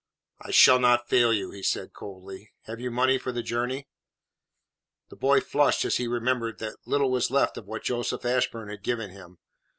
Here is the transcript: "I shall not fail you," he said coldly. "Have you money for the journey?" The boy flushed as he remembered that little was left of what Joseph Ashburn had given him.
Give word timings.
"I 0.39 0.49
shall 0.49 0.79
not 0.79 1.07
fail 1.07 1.31
you," 1.31 1.51
he 1.51 1.61
said 1.61 1.93
coldly. 1.93 2.49
"Have 2.63 2.79
you 2.79 2.89
money 2.89 3.19
for 3.19 3.31
the 3.31 3.43
journey?" 3.43 3.87
The 5.09 5.15
boy 5.15 5.39
flushed 5.41 5.85
as 5.85 5.97
he 5.97 6.07
remembered 6.07 6.57
that 6.57 6.87
little 6.87 7.11
was 7.11 7.29
left 7.29 7.55
of 7.55 7.67
what 7.67 7.83
Joseph 7.83 8.25
Ashburn 8.25 8.69
had 8.69 8.81
given 8.81 9.11
him. 9.11 9.37